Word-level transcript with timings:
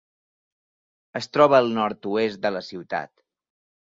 Es 1.21 1.29
troba 1.37 1.59
al 1.59 1.69
nord-oest 1.75 2.43
de 2.47 2.53
la 2.57 2.67
ciutat. 2.73 3.13